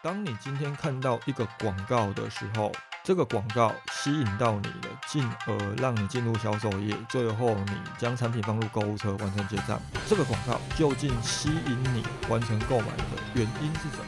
[0.00, 2.70] 当你今天看到一个广告的时候，
[3.02, 9.80] 这个广告吸引到你了，进而让你进入销售业，最后你将产品放入购物车完成结账。
[10.06, 14.04] 这个广告究竟吸引你完成购买的原因是什么？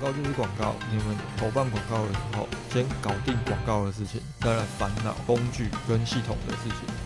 [0.00, 7.03] 广告就是广告，你们投放广告的时候，先搞定广告的事情，再来烦恼工具跟系统的事情。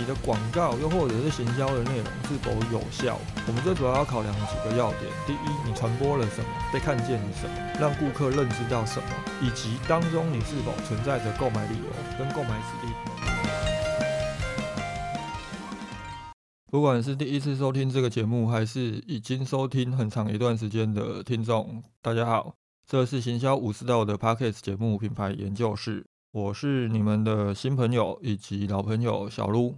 [0.00, 3.18] 你的广告又或者是行销的内容是否有效？
[3.46, 9.06] 我们最主要要考量几个要点：第一，你传播了什么，被看见了什么，让顾客认知到什么，
[9.42, 11.84] 以及当中你是否存在着购买理由
[12.18, 12.94] 跟购买指令。
[16.70, 22.54] 不管是第一次收听这个节目，还是已经收听很长一段时间的听众，大家好，
[22.88, 26.06] 这是行销武士道的 Podcast 节目品牌研究室。
[26.32, 29.76] 我是你们的新朋友以及老朋友小鹿。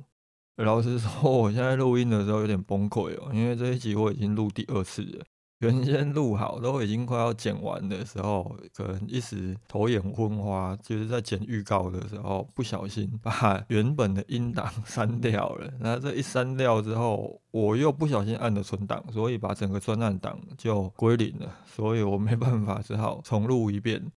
[0.64, 5.24] 老实说，我现在录音的时候有点崩溃哦，因为这一集我已经录第二次了。
[5.60, 15.72] 原先录好都已经快要剪完的时候，可能一时头眼昏花，就是在剪预告的时候不小心把 原本的音档 删掉了。
[15.78, 21.56] 那这一删掉之后，我又不小心按了存档，所以把整个专案档就归零了。
[21.64, 24.10] 所以我没办法，只好重录一遍。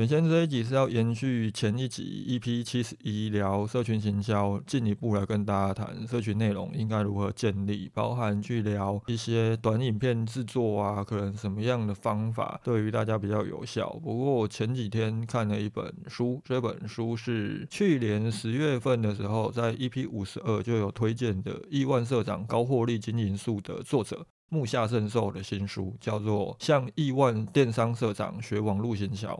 [0.00, 13.90] 原先这一集是要延续前一集 EP 七十一聊社群行销，进一步来跟大家谈社群内容应该如何建立，包含去聊一些短影片制作啊，可能什么样的方法对于大家比较有效。
[14.02, 29.34] 不过我前几天看了一本书，这本书是去年十月份的时候在 EP 五十二就有推荐的亿万社长高获利经营术的作者木下圣寿的新书，叫做《向亿万电商社长学网络行销》。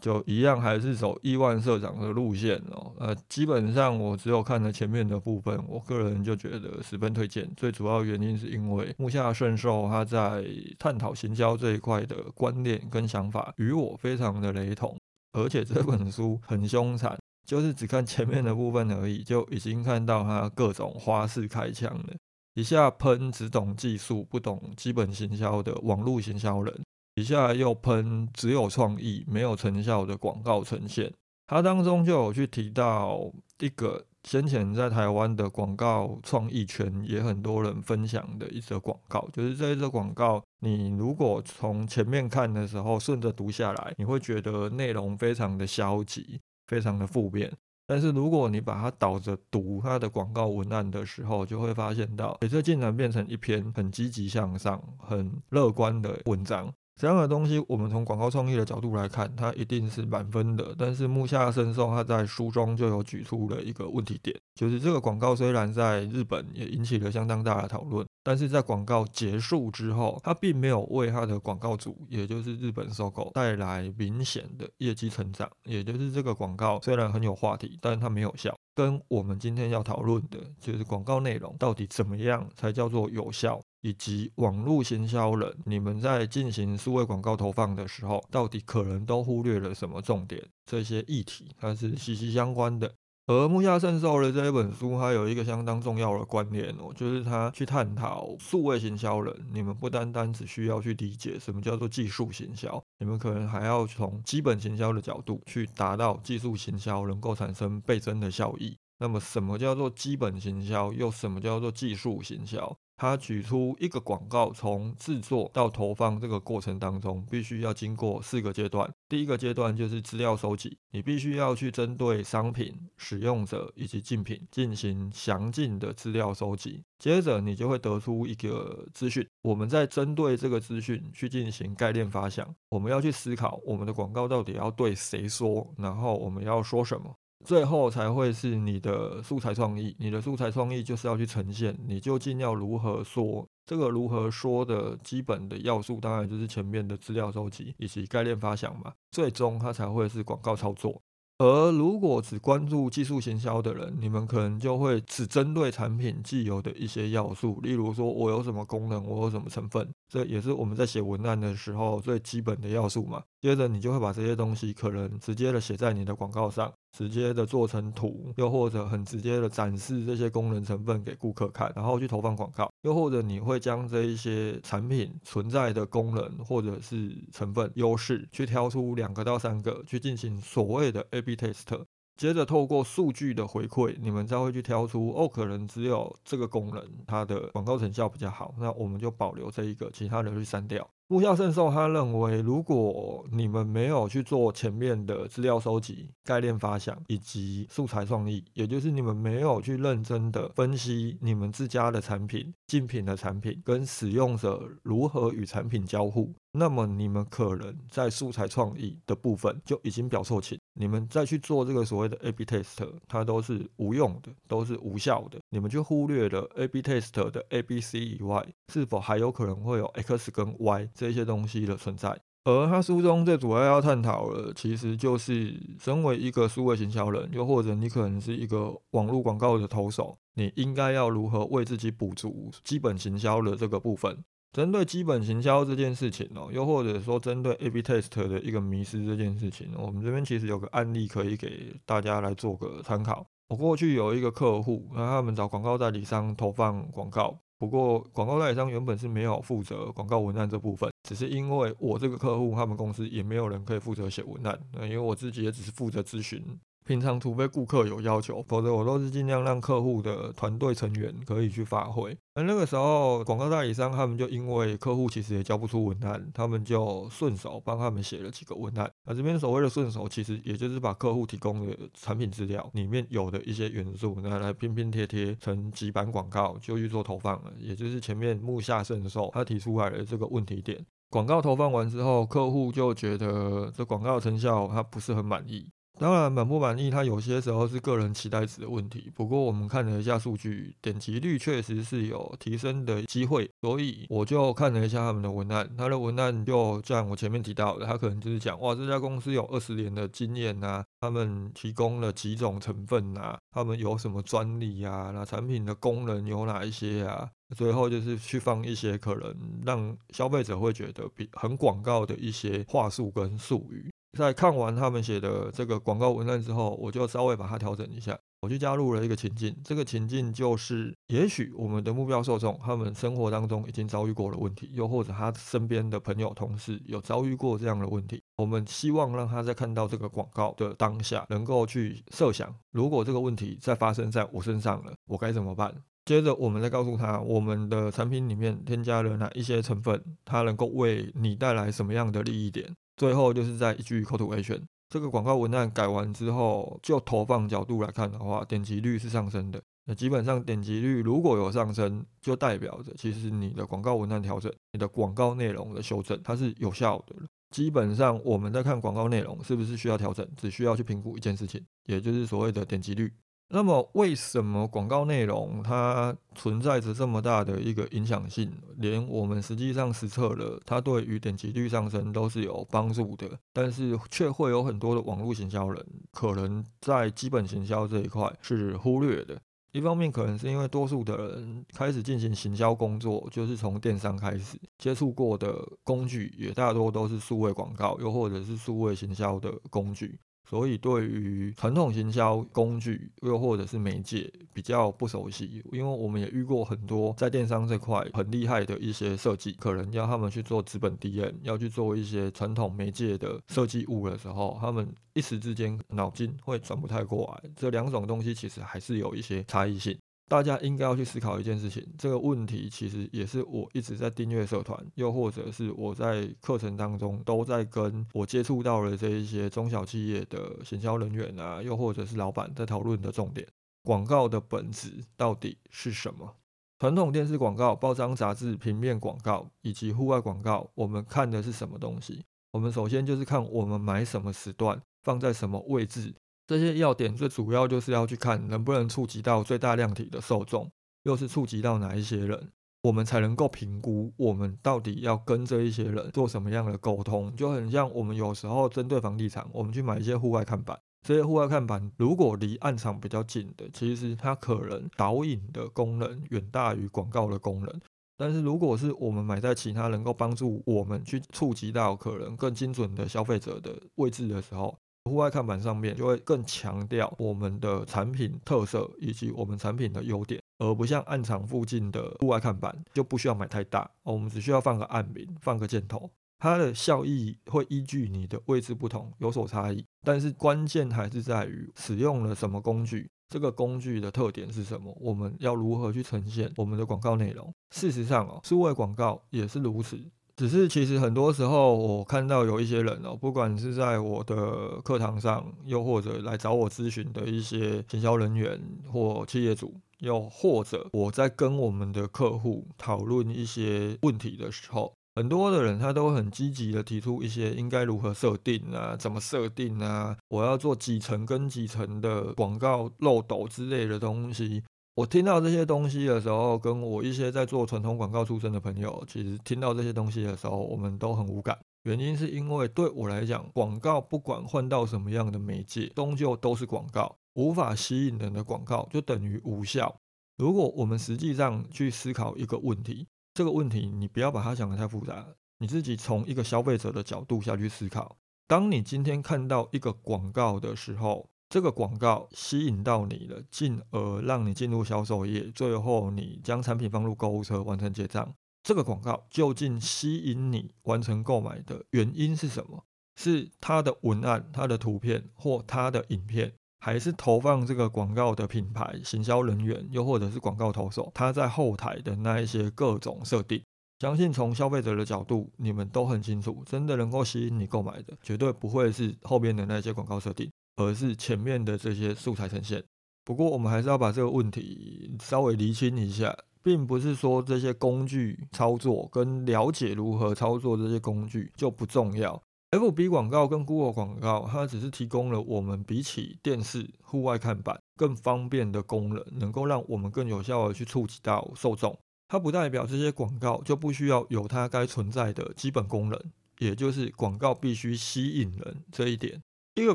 [0.00, 7.50] 就一样还是走亿万社长的路线哦，呃，基本上我只有看了前面的部分，我个人就觉得十分推荐。
[7.56, 10.44] 最主要原因是因为木下顺寿他在
[10.78, 14.96] 探讨行销这一块的观念跟想法与我非常的雷同，
[15.32, 17.18] 而且这本书很凶残，
[17.48, 22.14] 就是只看前面的部分而已，就已经看到他各种花式开枪了，
[22.54, 26.80] 一下喷只懂技术不懂基本行销的网络行销人。
[27.16, 31.10] 底下又喷只有创意没有成效的广告呈现，
[31.46, 47.50] 它当中就有去提到一个先前在台湾的广告创意圈也很多人分享的一则广告，就是这一则广告，你如果从前面看的时候顺着读下来，你会觉得内容非常的消极，非常的负面，
[47.86, 56.70] 但是如果你把它倒着读它的广告文案的时候，就会发现到，这竟然变成一篇很积极向上、很乐观的文章。
[56.98, 60.74] 这样的东西，我们从广告创意的角度来看，它一定是满分的。
[60.78, 75.46] 但是木下伸寿他在书中就有举出了一个问题点，就是这个广告虽然在日本也引起了相当大的讨论，但是在广告结束之后，它并没有为它的广告主，也就是日本收购带来明显的业绩成长。
[75.64, 78.56] 也就是这个广告虽然很有话题，但是它没有效。
[78.76, 83.60] 跟我们今天要讨论的就是广告内容到底怎么样才叫做有效。
[83.82, 90.42] 以及网络行销人，你们在进行数位广告投放的时候，到底可能都忽略了什么重点？
[90.64, 92.92] 这些议题它是息息相关的。
[93.28, 108.78] 而木下圣寿的这一本书，它有一个相当重要的观念哦，就是它去探讨数位行销人，你们不单单只需要去理解什么叫做技术行销，你们可能还要从基本行销的角度去达到技术行销能够产生倍增的效益。
[108.98, 110.92] 那么，什么叫做基本行销？
[110.92, 112.76] 又什么叫做技术行销？
[112.98, 118.90] 他举出一个广告从制作到投放这个过程当中，必须要经过四个阶段。
[119.06, 126.82] 第一个阶段就是资料收集，你必须要去针对商品、使用者以及竞品进行详尽的资料收集。
[126.98, 132.48] 接着你就会得出一个资讯，我们在针对这个资讯去进行概念发想。
[132.70, 137.14] 我们要去思考我们的广告到底要对谁说，然后我们要说什么。
[137.44, 151.00] 最后才会是你的素材创意，你的素材创意就是要去呈现你究竟要如何说，这个如何说的基本的要素，当然就是前面的资料收集以及概念发想嘛，最终它才会是广告操作。
[151.38, 163.22] 而如果只关注技术行销的人，你们可能就会只针对产品既有的一些要素，例如说我有什么功能，我有什么成分，这也是我们在写文案的时候最基本的要素嘛。
[163.40, 166.72] 接着你就会把这些东西可能直接的写在你的广告上。
[166.96, 181.84] 直接的做成图，又或者很直接的展示这些功能成分给顾客看，然后去投放广告，又或者你会将这一些产品存在的功能或者是成分优势，去挑出两个到三个去进行所谓的 A/B test，
[182.16, 190.88] 接着透过数据的回馈，你们再会去挑出哦，可能只有这个功能它的广告成效比较好，那我们就保留这一个，其他的去删掉。
[191.08, 206.34] 木下胜寿他认为，如果你们没有去做前面的资料收集、概念发想以及素材创意，也就是你们没有去认真的分析你们自家的产品、竞品的产品跟使用者如何与产品交互。
[206.58, 215.38] 那么你们可能在素材创意的部分就已经表错情，你们再去做这个所谓的 A/B test，它都是无用的，都是无效的。
[215.50, 222.18] 你们就忽略了 A/B test 的 A、B、C 以外，是否还有可能会有 X 跟 Y 这些东西的存在？
[222.44, 234.24] 而他书中最主要要探讨的，其实就是身为一个数位行销人，又或者你可能是一个网络广告的投手，你应该要如何为自己补足基本行销的这个部分？
[234.52, 243.26] 针对基本行销这件事情哦，又或者说针对 A/B test 的一个迷失这件事情，我们这边其实有个案例可以给大家来做个参考。
[243.48, 256.44] 我过去有一个客户，那他们找广告代理商投放广告，不过广告代理商原本是没有负责广告文案这部分，只是因为我这个客户他们公司也没有人可以负责写文案，那因为我自己也只是负责咨询。
[256.86, 262.16] 平常除非顾客有要求，否则我都是尽量让客户的团队成员可以去发挥。
[262.34, 268.88] 而那个时候，广告代理商他们就因为客户其实也交不出文案，他们就顺手帮他们写了几个文案。
[269.04, 277.52] 而这边所谓的顺手，其实也就是把客户提供的产品资料里面有的一些元素，拿来拼拼贴贴成几版广告，就去做投放了。
[277.58, 285.68] 也就是前面木下圣寿他提出来的这个问题点，广告投放完之后，客户就觉得这广告成效他不是很满意。
[285.98, 289.10] 当然，满不满意，它有些时候是个人期待值的问题。
[289.14, 293.50] 不过，我们看了一下数据，点击率确实是有提升的机会。
[293.62, 307.30] 所以，我就看了一下他们的文案，他的文案就像我前面提到的，他可能就是讲，哇，这家公司有二十年的经验呐，他们提供了几种成分呐，他们有什么专利啊，那产品的功能有哪一些啊？
[307.56, 309.32] 最后就是去放一些可能
[309.64, 313.88] 让消费者会觉得比很广告的一些话术跟术语。
[314.16, 319.54] 在看完他们写的这个广告文案之后，我就稍微把它调整一下，我就加入了一个情境。
[319.62, 328.22] 这个情境就是，也许我们的目标受众他们生活当中已经遭遇过了问题，又或者他身边的朋友同事有遭遇过这样的问题。
[328.36, 335.74] 我们希望让他在看到这个广告的当下，能够去设想，如果这个问题再发生在我身上了，我该怎么办？
[336.04, 342.76] 接着我们再告诉他，我们的产品里面添加了哪一些成分，它能够为你带来什么样的利益点。
[342.96, 349.62] 最后就是在一句 call to action，这个广告文案改完之后，就投放角度来看的话，点击率是上升的。
[349.88, 357.14] 那基本上点击率如果有上升，就代表着其实你的广告文案调整，你的广告内容的修正，它是有效的。
[357.50, 363.12] 基本上我们在看广告内容是不是需要调整，只需要去评估一件事情，也就是所谓的点击率。
[363.48, 368.52] 那么，为什么广告内容它存在着这么大的一个影响性？
[368.78, 379.40] 连我们实际上实测了，它对于点击率上升都是有帮助的，但是却会有很多的网络行销人可能在基本行销这一块是忽略的。
[379.72, 385.54] 一方面，可能是因为多数的人开始进行行销工作，就是从电商开始接触过的
[385.84, 390.18] 工具，也大多都是数位广告，又或者是数位行销的工具。
[390.48, 407.50] 所以，对于传统行销工具又或者是媒介比较不熟悉，因为我们也遇过很多在电商这块很厉害的一些设计，可能要他们去做资本 D N，要去做一些传统媒介的设计物的时候，他们一时之间脑筋会转不太过来。
[407.56, 409.98] 这两种东西其实还是有一些差异性。
[410.28, 423.46] 大家应该要去思考一件事情，这个问题其实也是我一直在订阅社团，又或者是我在课程当中都在跟我接触到了这一些中小企业的行销人员啊，又或者是老板在讨论的重点：
[423.84, 426.34] 广告的本质到底是什么？
[426.78, 432.22] 传统电视广告、报章杂志、平面广告以及户外广告，我们看的是什么东西？
[432.50, 436.12] 我们首先就是看我们买什么时段，放在什么位置。
[436.46, 440.70] 这些要点最主要就是要去看能不能触及到最大量体的受众，
[441.02, 447.34] 又是触及到哪一些人，我们才能够评估我们到底要跟这一些人做什么样的沟通。
[447.34, 457.80] 就很像我们有时候针对房地产，我们去买一些户外看板，这些户外看板如果离暗场比较近的，其实它可能导引的功能远大于广告的功能。
[458.16, 464.78] 但是如果是我们买在其他能够帮助我们去触及到可能更精准的消费者的位置的时候。
[465.06, 479.84] 户外看板上面就会更强调我们的产品特色以及我们产品的优点，而不像暗场附近的户外看板就不需要买太大，我们只需要放个暗名，放个箭头，它的效益会依据你的位置不同有所差异。
[480.02, 487.52] 但是关键还是在于使用了什么工具，这个工具的特点是什么，我们要如何去呈现我们的广告内容。
[487.70, 489.98] 事实上哦，数位广告也是如此。
[490.36, 498.60] 只是其实很多时候，我看到有一些人哦，不管是在我的课堂上，又或者来找我咨询的一些营销人员
[498.92, 514.62] 或企业主，又或者我在跟我们的客户讨论一些问题的时候，很多的人他都很积极的提出一些应该如何设定啊，怎么设定啊，我要做几层跟几层的广告漏斗之类的东西。
[514.96, 521.58] 我听到这些东西的时候，跟我一些在做传统广告出身的朋友，其实听到这些东西的时候，我们都很无感。
[521.82, 530.00] 原因是因为对我来讲，广告不管换到什么样的媒介，终究都是广告，无法吸引人的广告就等于无效。
[530.38, 535.26] 如果我们实际上去思考一个问题，这个问题你不要把它想得太复杂，
[535.58, 538.16] 你自己从一个消费者的角度下去思考。
[538.48, 548.34] 当你今天看到一个广告的时候，这个广告吸引到你了，进而让你进入销售业，最后你将产品放入购物车完成结账。
[548.62, 552.84] 这个广告究竟吸引你完成购买的原因是什么？
[553.14, 563.62] 是它的文案、它的图片或它的影片，还是投放这个广告的品牌、行销人员，又或者是广告投手他在后台的那一些各种设定？
[564.00, 570.50] 相信从消费者的角度，你们都很清楚，真的能够吸引你购买的，绝对不会是后边的那些广告设定。
[570.76, 572.82] 而是前面的这些素材呈现。
[573.24, 582.40] 不过，我们还是要把这个问题稍微厘清一下，并不是说这些工具操作跟了解如何操作这些工具就不重要。
[582.70, 591.96] FB 广告跟 Google 广告，它只是提供了我们比起电视、户外看板更方便的功能，能够让我们更有效的去触及到受众。
[592.28, 596.20] 它不代表这些广告就不需要有它该存在的基本功能，
[596.58, 599.40] 也就是广告必须吸引人这一点。
[599.76, 599.94] 一个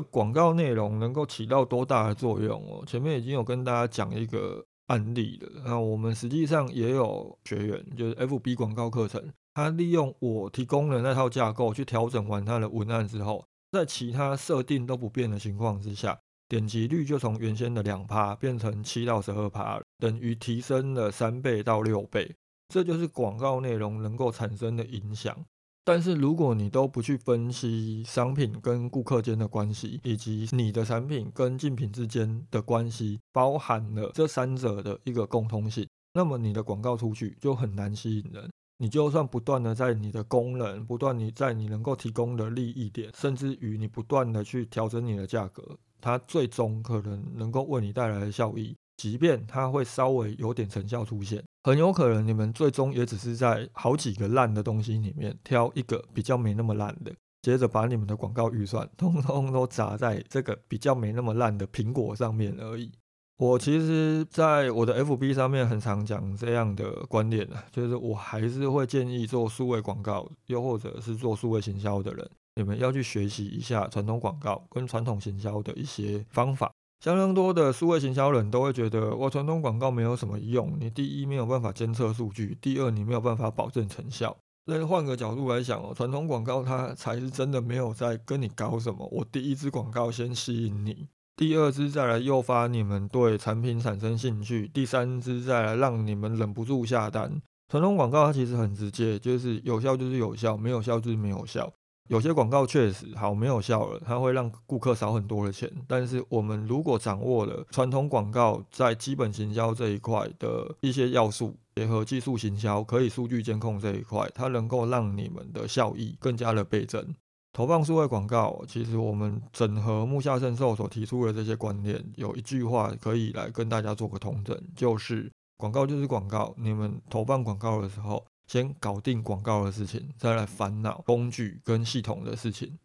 [0.00, 2.84] 广告内容能够起到多大的作用哦？
[2.86, 5.62] 前面已经有跟大家讲一个案例了。
[5.64, 9.20] 那我们实际上也有学员，就是 FB 广告课程，
[9.52, 16.16] 他利用我提供的那套架构去调整完他的文案之后，在其他设定都不变的情况之下，
[16.48, 22.36] 点击率就从原先的两趴变成七到十二趴，等于提升了三倍到六倍。
[22.68, 25.36] 这就是广告内容能够产生的影响。
[25.84, 38.48] 但是如果你都不去分析商品跟顾客间的关系，以及你的产品跟竞品之间的关系，包含了这三者的一个共通性，那么你的广告出去就很难吸引人。
[38.78, 48.76] 你就算不断的在你的功能，不断你在你能够提供的利益点，甚至于你不断的去调整你的价格，它最终可能能够为你带来的效益。
[48.96, 62.90] 即便它会稍微有点成效出现，很有可能你们最终也只是在好几个烂的东西里面挑一个比较没那么烂的，接着把你们的广告预算通通都砸在这个比较没那么烂的苹果上面而已。
[63.38, 76.72] 我其实，在我的 FB 上面很常讲这样的观念啊，就是我还是会建议做数位广告，又或者是做数位行销的人，你们要去学习一下传统广告跟传统行销的一些方法。
[77.02, 80.76] 相当多的数位行销人都会觉得，我传统广告没有什么用。
[80.78, 84.36] 你第一没有办法监测数据，第二你没有办法保证成效。
[84.66, 89.04] 那换个角度来想哦，传统广告它才是真的没有在跟你搞什么。
[89.10, 97.42] 我第一支广告先吸引你，第二支再来诱发你们对产品产生兴趣，第三支再来让你们忍不住下单。
[97.68, 101.72] 传统广告它其实很直接，就是有效就是有效，没有效就是没有效。
[102.12, 105.66] 有些广告确实好没有效了，它会让顾客少很多的钱。
[105.88, 117.14] 但是我们如果掌握了传统广告在基本行销这一块的一些要素，结合技术行销可以数据监控这一块，它能够让你们的效益更加的倍增。
[117.54, 126.54] 投放数位广告，其实我们整合木下圣寿所提出的这些观念，有一句话可以来跟大家做个通整，就是广告就是广告。
[126.58, 128.22] 你们投放广告的时候。
[128.52, 132.78] 先搞定广告的事情，再来烦恼工具跟系统的事情。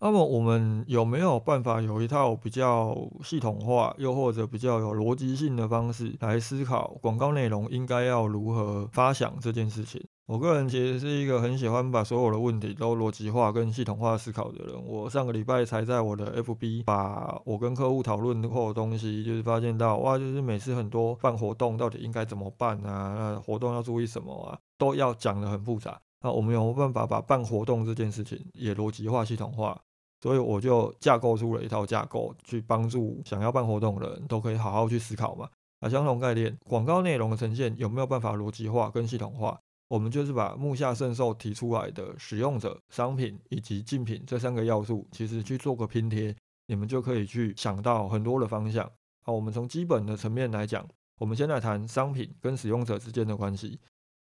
[0.00, 10.00] 那么我们有没有办法有一套比较系统化，又或者比较有逻辑性的方式来思考广告内容应该要如何发想这件事情？
[10.26, 14.86] 我个人其实是一个很喜欢把所有的问题都逻辑化跟系统化思考的人。
[14.86, 23.16] 我上个礼拜才在我的 FB 把我跟客户讨论过的东西，就是发现到哇，就是每次很多办活动到底应该怎么办啊？
[23.16, 24.56] 那活动要注意什么啊？
[24.78, 26.00] 都要讲得很复杂。
[26.22, 29.78] 那我们有没有办法把办活动这件事情也逻辑化、系统化？
[30.20, 35.48] 所以我就架构出了一套架构，去帮助想要办活动的人都可以好好去思考嘛。
[35.78, 39.56] 啊，相同概念，广告内容的呈现有没有办法逻辑化跟系统化？
[39.86, 46.34] 我们就是把木下圣寿提出来的使用者、商品以及竞品这三个要素，其实去做个拼贴，
[46.66, 48.90] 你们就可以去想到很多的方向。
[49.22, 50.84] 好，我们从基本的层面来讲，
[51.20, 53.78] 我们先来谈商品跟使用者之间的关系。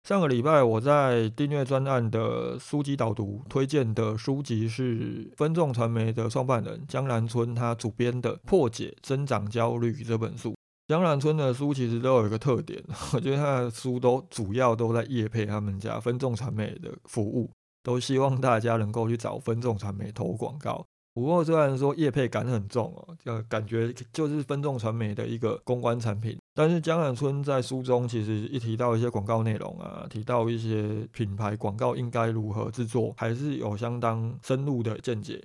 [0.07, 10.55] 上个礼拜我在订阅专案的书籍导读推荐的书籍是分众传媒的创办人江南春他主编的《破解增长焦虑》这本书。
[10.87, 12.81] 江南春的书其实都有一个特点，
[13.13, 17.51] 我觉得他的书都主要都在夜配他们家分众传媒的服务，
[17.83, 20.85] 都希望大家能够去找分众传媒投广告。
[21.17, 35.43] 不过虽然说业配感很重哦，就感觉就是分众传媒的一个公关产品，但是江南春在书中其实一提到一些广告内容啊，提到一些品牌广告应该如何制作，还是有相当深入的见解。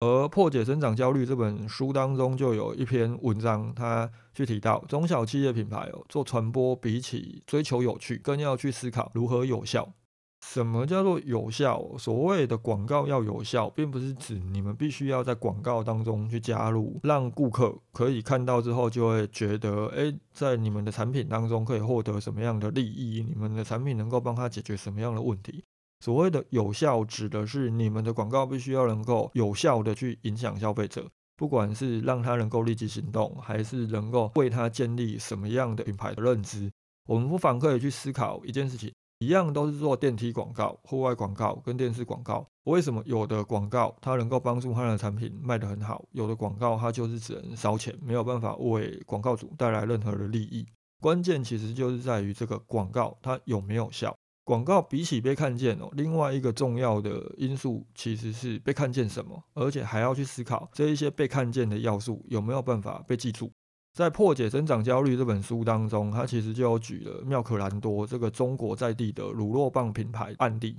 [0.00, 9.92] 而破解增长焦虑这本书当中就有一篇文章，他去提到中小企业品牌哦做传播，比起追求有趣，更要去思考如何有效。
[10.40, 11.84] 什么叫做有效？
[11.98, 23.22] 所谓的广告要有效，并不是指你们必须要在广告当中去加入，让顾客可以看到之后就会觉得，哎，在你们的产品当中可以获得什么样的利益？
[23.22, 25.62] 你们的产品能够帮他解决什么样的问题？
[26.00, 31.06] 所谓的有效，指的是你们的广告必须要能够有效的去影响消费者，
[31.36, 36.72] 不管是让他能够立即行动，还是能够为他建立什么样的品牌的认知。
[37.06, 38.90] 我们不妨可以去思考一件事情。
[39.20, 42.46] 一样都是做电梯广告、户外广告跟电视广告。
[42.64, 50.66] 为什么有的广告它能够帮助他的产品卖得很好，有的广告它就是只能烧钱，没有办法为广告主带来任何的利益？
[51.02, 54.16] 关键其实就是在于这个广告它有没有效。
[54.42, 63.52] 广告比起被看见哦，另外一个重要的因素其实是被看见什么，而且还要去思考这一些被看见的要素有没有办法被记住。
[63.92, 70.76] 在《破解增长焦虑》这本书当中，他其实就有举了妙可蓝多这个中国在地的乳酪棒品牌案例。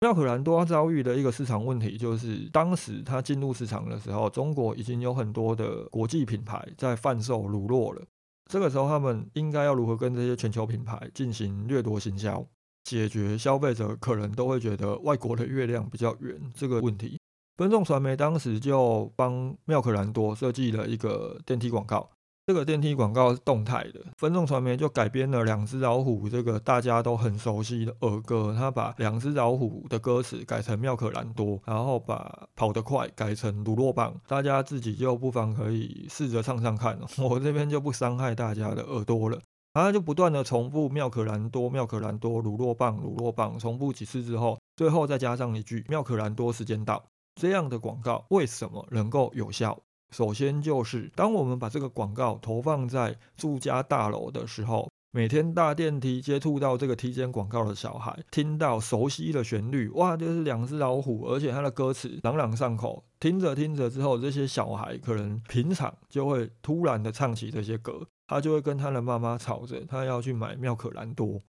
[0.00, 8.02] 妙可蓝多遭遇的一个市场问题，就是当时他进入市场的时候，中国已经有很多的国际品牌在贩售乳酪了。
[8.50, 12.46] 这个时候，他们应该要如何跟这些全球品牌进行掠夺行销，
[12.82, 17.18] 解决消费者可能都会觉得外国的月亮比较圆这个问题？
[17.56, 22.10] 分众传媒当时就帮妙可蓝多设计了一个电梯广告。
[22.46, 39.40] 这个电梯广告是动态的，分众传媒就改编了两只老虎这个大家都很熟悉的儿歌，他把两只老虎的歌词改成妙可蓝多，然后把跑得快改成鲁洛棒，大家自己就不妨可以试着唱唱看， 我这边就不伤害大家的耳朵了。
[39.72, 47.02] 然后就不断的重复妙可蓝多、妙可蓝多、鲁洛棒、鲁洛棒，重复几次之后，最后再加上一句妙可蓝多时间到，
[47.40, 49.80] 这样的广告为什么能够有效？
[50.14, 63.02] 首先就是，当我们把这个广告投放在住家大楼的时候，每天搭电梯接触到这个梯间广告的小孩，听到熟悉的旋律，哇，就是两只老虎，而且它的歌词朗朗上口。
[63.18, 71.40] 听着听着之后，这些小孩可能平常就会突然的唱起这些歌，他就会跟他的妈妈吵着，他要去买妙可蓝多。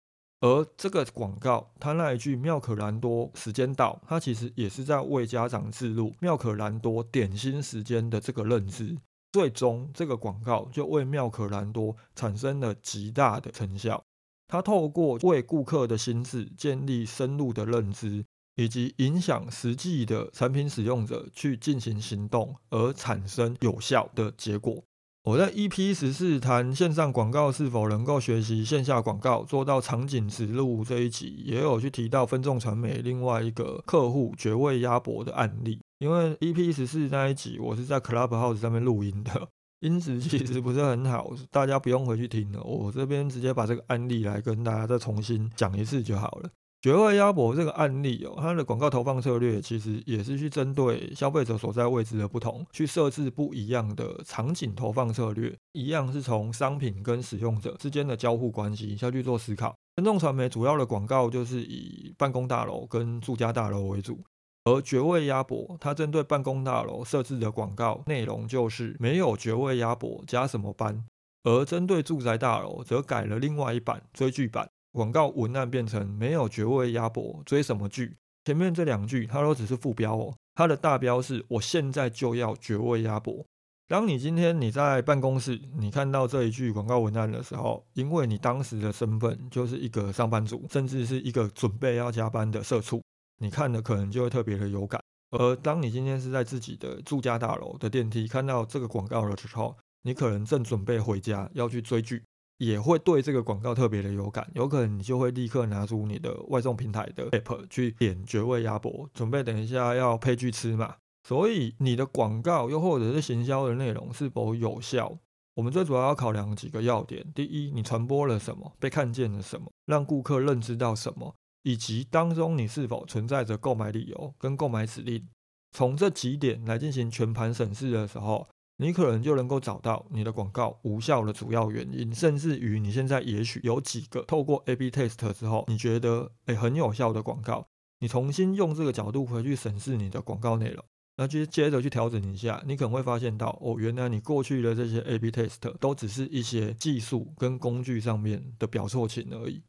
[0.45, 8.95] 而这个广告，它那一句“妙可蓝多时间到”，它其实也是在为家长植入“妙可蓝多点心时间”的这个认知。
[9.31, 14.03] 最终，这个广告就为妙可蓝多产生了极大的成效。
[14.47, 18.23] 它透过为顾客的心智建立深入的认知，
[18.55, 24.83] 以及影响实际的产品使用者去进行行动，而产生有效的结果。
[25.25, 35.79] 我在 EP 十四谈线上广告是否能够学习线下广告做到场景植入这一集，也有去提到分众传媒另外一个客户绝味鸭脖的案例。
[35.97, 39.47] 因为 EP 十四那一集我是在 Clubhouse 上面录音的，
[39.79, 46.49] 音质其实不是很好，大家不用回去听了，我这边直接把这个案例来跟大家再重新讲一次就好了。
[46.85, 59.75] 绝味鸭脖这个案例哦，它的广告投放策略其实也是去针对消费者所在位置的不同，去设置不一样的场景投放策略，一样是从商品跟使用者之间的交互关系下去做思考。
[59.95, 64.19] 分众传媒主要的广告就是以办公大楼跟住家大楼为主，
[64.65, 71.03] 而绝味鸭脖它针对办公大楼设置的广告内容就是没有绝味鸭脖加什么班，
[71.45, 74.69] 而针对住宅大楼则改了另外一版追剧版。
[74.95, 78.15] 广告文案变成没有绝味鸭脖追什么剧？
[78.45, 83.45] 前面这两句它都只是副标哦，它的大标是我现在就要绝味鸭脖。
[83.89, 93.01] 当你今天你在办公室，你看到这一句广告文案的时候，因为你当时的身份就是一个上班族，甚至是一个准备要加班的社畜，
[93.39, 95.01] 你看的可能就会特别的有感。
[95.31, 102.23] 而当你今天是在自己的住家大楼的电梯看到这个广告的时候，你可能正准备回家要去追剧。
[102.57, 110.95] 也会对这个广告特别的有感，有可能你就会立刻拿出你的外送平台的 app 去点绝味鸭脖，准备等一下要配剧吃嘛。
[111.23, 115.17] 所以你的广告又或者是行销的内容是否有效，
[115.55, 125.27] 我们最主要要考量几个要点：第一，你传播了什么，被看见了什么，让顾客认知到什么，以及当中你是否存在着购买理由跟购买指令。
[125.71, 137.67] 从这几点来进行全盘审视的时候，你可能就能够找到你的广告无效的主要原因，甚至于你现在也许有几个透过 A/B test 之后，你觉得诶很有效的广告，
[137.99, 140.83] 你重新用这个角度回去审视你的广告内容。
[141.17, 149.63] 那接接着去调整一下，你可能会发现到，哦，原来你过去的这些 A/B test 都只是一些技术跟工具上面的表错情而已。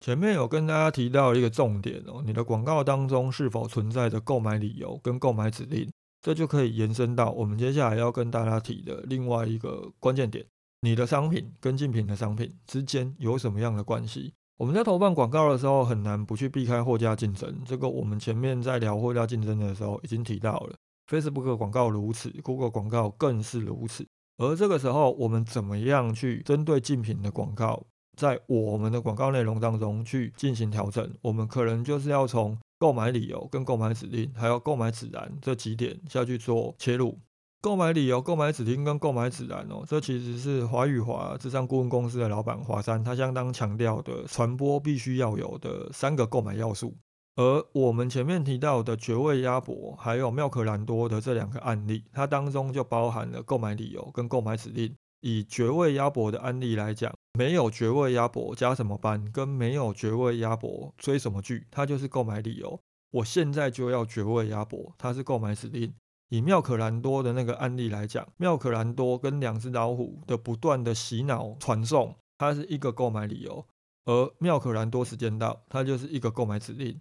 [0.00, 5.90] 前面有跟大家提到一个重点哦，你的广告当中是否存在着购买理由跟购买指令，
[6.22, 10.44] 这就可以延伸到我们接下来要跟大家提的另外一个关键点：
[10.82, 14.34] 你的商品跟竞品的商品之间有什么样的关系？
[14.58, 17.60] 我们在投放广告的时候，很难不去避开货架竞争。
[17.64, 20.74] 这个我们前面在聊货架竞争的时候已经提到了。
[21.10, 24.06] Facebook 广告如此，Google 广告更是如此。
[24.36, 27.82] 而这个时候，我们怎么样去针对竞品的广告，
[28.18, 31.10] 在我们的广告内容当中去进行调整？
[31.22, 37.18] 我们可能就是要从购买理由、跟购买指令，还有购买指南这几点下去做切入。
[37.60, 46.96] 购买理由、购买指令跟购买指南哦，这其实是华宇华智商顾问公司的老板华山他相当强调的传播必须要有的三个购买要素。
[47.36, 54.96] 而我们前面提到的绝味鸭脖，还有妙可蓝多的这两个案例，它当中就包含了购买理由跟购买指令。
[55.20, 62.80] 以绝味鸭脖的案例来讲，没有绝味鸭脖加什么班，跟没有绝味鸭脖追什么剧，它就是购买理由。
[63.12, 65.92] 我现在就要绝味鸭脖，它是购买指令。
[66.28, 73.66] 以妙可蓝多的那个案例来讲，妙可蓝多跟两只老虎的不断的洗脑传送，它是一个购买理由。
[74.04, 77.00] 而妙可蓝多时间到，它就是一个购买指令。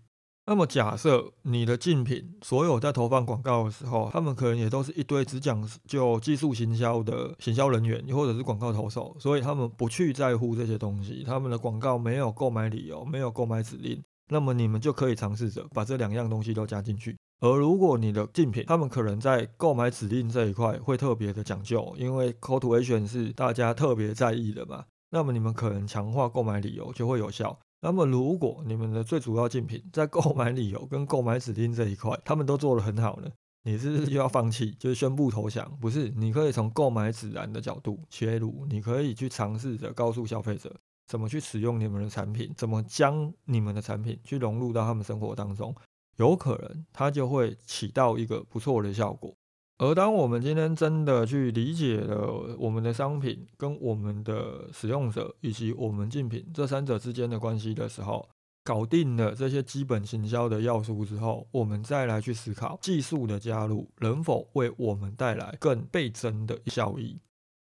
[0.49, 17.15] 那么假设你的竞品所有在投放广告的时候，他们可能也都是一堆只讲就技术行销的行销人员，或者是广告投手，所以他们不去在乎这些东西，他们的广告没有购买理由，没有购买指令，那么你们就可以尝试着把这两样东西都加进去。
[17.41, 27.55] 而如果你的竞品，他们可能在购买指令这一块会特别的讲究，因为 call to action 是大家特别在意的嘛，那么你们可能强化购买理由就会有效。
[27.81, 33.29] 那么，如果你们的最主要竞品在购买理由跟购买指令这一块，他们都做得很好呢，
[33.63, 35.71] 你是不是又要放弃，就是宣布投降？
[35.79, 40.75] 不是，你可以从购买指南的角度切入，你可以去尝试着告诉消费者
[41.07, 45.73] 怎么去使用你们的产品，怎么将你们的产品去融入到他们生活当中，
[46.17, 49.33] 有可能它就会起到一个不错的效果。
[49.79, 58.27] 而当我们今天真的去理解了我们的商品跟我们的使用者以及我们竞品这三者之间的关系的时候，
[58.65, 67.17] 搞定了这些基本行销的要素之后，我们再来去思考技术的加入能否为我们带来更倍增的效益。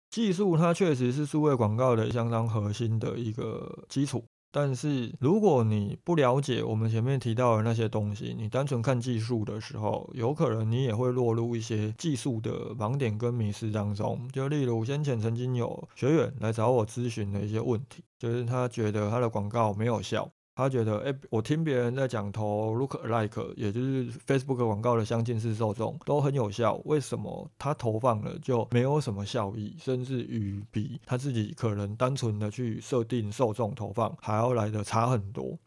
[0.10, 4.26] 技术它确实是数位广告的相当核心的一个基础。
[4.52, 14.28] 但是，如果你不了解我们前面提到的那些东西，你单纯看技术的时候，有可能你也会落入一些技术的盲点跟迷失当中。
[14.34, 20.30] 就例如先前曾经有学员来找我咨询的一些问题，就是他觉得他的广告没有效。
[20.54, 35.58] 他觉得，哎，我听别人在讲投 look like，也就是 Facebook 广告的相近式受众都很有效，为什么他投放了就没有什么效益，甚至于比他自己可能单纯的去设定受众投放还要来的差很多？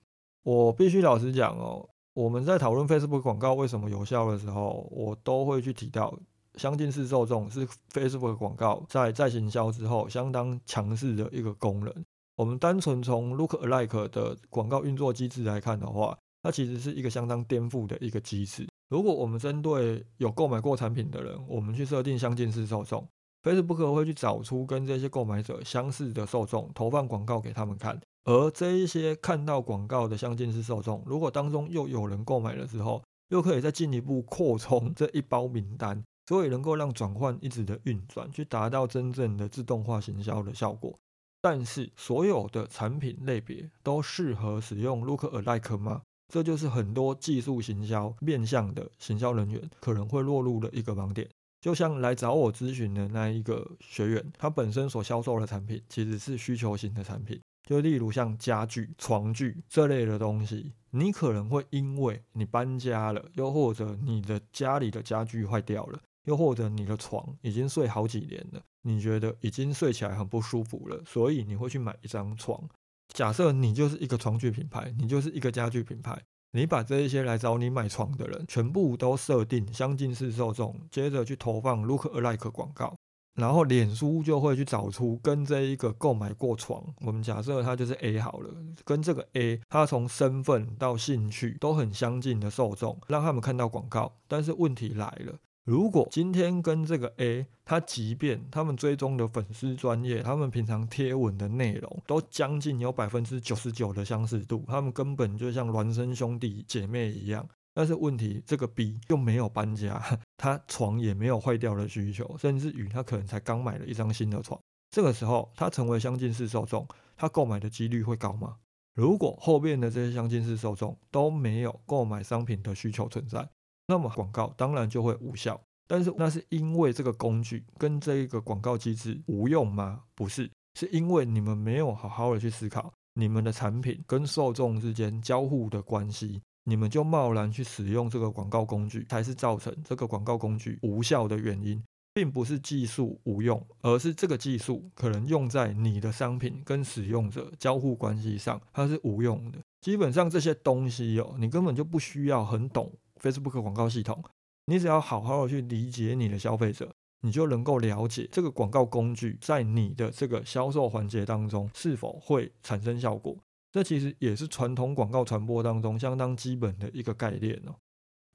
[0.43, 6.15] 我必须老实讲哦，我们在讨论 Facebook 广告为什么有效的时候，我都会去提到
[6.57, 12.05] 相近式受众是 Facebook 广告在再行销之后相当强势的一个功能。
[12.37, 18.67] 我们单纯从 look alike 的广告运作机制来看的话，它其实是一个相当颠覆的一个机制。
[18.89, 23.07] 如果我们针对有购买过产品的人，我们去设定相近式受众
[23.43, 28.01] ，Facebook 会去找出跟这些购买者相似的受众，投放广告给他们看。
[28.25, 40.99] 而这一些看到广告的相近式受众，如果当中又有人购买了之后，又可以再进一步扩充这一包名单，所以能够让转换一直的运转，去达到真正的自动化行销的效果。
[41.45, 46.01] 但是所有的产品类别都适合使用 look alike 吗？
[46.33, 51.29] 这就是很多技术行销面向的行销人员可能会落入的一个盲点。
[51.61, 66.01] 就像来找我咨询的那一个学员，他本身所销售的产品其实是需求型的产品，就例如像家具、床具这类的东西，你可能会因为你搬家了，又或者你的家里的家具坏掉了。
[66.25, 72.63] 又或者你的床已经睡好几年了，你觉得已经睡起来很不舒服了，所以你会去买一张床。
[73.09, 76.21] 假设你就是一个床具品牌，你就是一个家具品牌，
[76.53, 82.97] 你把这一些来找你买床的人全部都设定相近式受众，接着去投放 look alike 广告，
[83.35, 88.51] 然后脸书就会去找出跟这一个购买过床，我们假设他就是 A 好了，
[88.85, 94.17] 跟这个 A 他从身份到兴趣都很相近的受众，让他们看到广告。
[94.27, 95.39] 但是问题来了。
[95.65, 107.49] 如果今天跟这个 A，他即便他们追踪的粉丝专业，他们平常贴文的内容都将近有百分之九十九的相似度，他们根本就像孪生兄弟姐妹一样。
[107.73, 110.01] 但是问题，这个 B 又没有搬家，
[110.37, 114.61] 他床也没有坏掉的需求，甚至于他可能才刚买了一张新的床。
[114.91, 118.57] 这个时候，他成为相近式受众，他购买的几率会高吗？
[118.95, 123.49] 如果后面的这些相近式受众都没有购买商品的需求存在。
[123.87, 130.03] 那么广告当然就会无效，但是那是因为这个工具跟这一个广告机制无用吗？
[130.15, 141.83] 不是，是因为你们没有好好的去思考你们的产品跟受众之间交互的关系，你们就贸然去使用这个广告工具，才是造成这个广告工具无效的原因，
[142.15, 149.59] 并不是技术无用，而是这个技术可能用在你的商品跟使用者交互关系上，它是无用的。
[149.83, 152.91] 基本上这些东西哦，你根本就不需要很懂。
[153.25, 154.23] Facebook 广告系统，
[154.67, 163.35] 你只要好好的去理解你的消费者，你就能够了解这个广告工具在你的这个销售环节当中是否会产生效果。
[163.73, 167.75] 这其实也是传统广告传播当中相当基本的一个概念哦。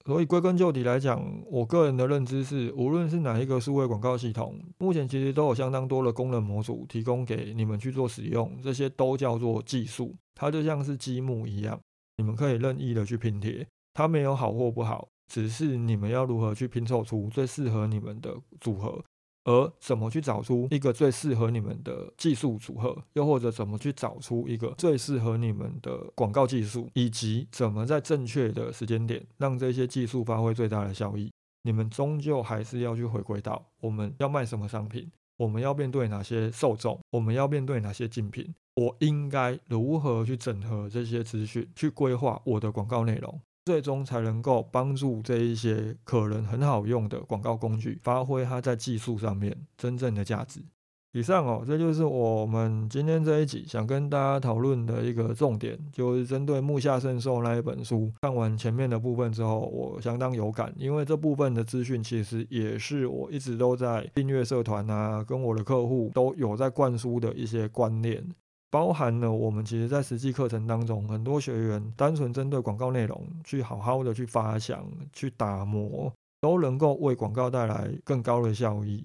[0.06, 11.80] 所以归根究底来讲，我个人的认知是，无论是哪一个数位广告系统，目前其实都有相当多的功能模组提供给你们去做使用，这些都叫做技术，它就像是积木一样，
[12.18, 13.68] 你们可以任意的去拼贴。
[13.94, 19.04] 它没有好或不好，只是你们要如何去拼凑出最适合你们的组合，
[19.46, 31.32] 而怎么去找出一个最适合你们的技术组合，又或者怎么去找出一个最适合你们的广告技术，以及怎么在正确的时间点让这些技术发挥最大的效益，
[31.64, 43.42] 你们终究还是要去回归到我们要卖什么商品，我们要面对哪些受众，我们要面对哪些竞品，我应该如何去整合这些资讯，去规划我的广告内容。
[43.66, 50.62] 最终才能够帮助这一些可能很好用的广告工具发挥它在技术上面真正的价值。
[51.14, 58.12] 以上哦，这就是我们今天这一集想跟大家讨论的一个重点，就是针对《木下圣寿》那一本书。
[58.22, 68.24] 看完前面的部分之后，我相当有感，因为这部分的资讯其实也是我一直都在订阅社团啊，跟我的客户都有在灌输的一些观念。
[68.72, 79.04] 包含了我们其实，在实际课程当中，很多学员单纯针对广告内容去好好的去发想、去打磨，都能够为广告带来更高的效益。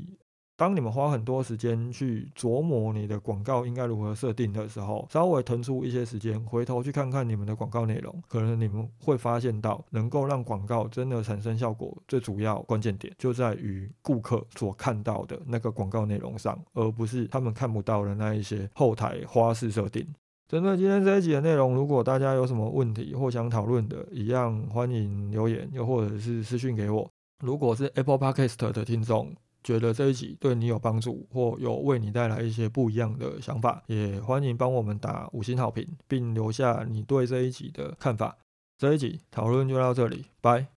[0.56, 20.06] 当你们花很多时间去琢磨你的广告应该如何设定的时候，稍微腾出一些时间，回头去看看你们的广告内容，可能你们会发现到，能够让广告真的产生效果，最主要关键点就在于顾客所看到的那个广告内容上，而不是他们看不到的那一些后台花式设定。
[20.46, 27.10] 针对今天这一集的内容，如果大家有什么问题或想讨论的，一样欢迎留言，又或者是私讯给我。
[27.42, 29.34] 如果是 Apple Podcast 的听众。
[29.64, 38.36] 觉得这一集对你有帮助，或有为你带来一些不一样的想法，也欢迎帮我们打五星好评，并留下你对这一集的看法。
[38.76, 40.73] 这一集讨论就到这里，拜。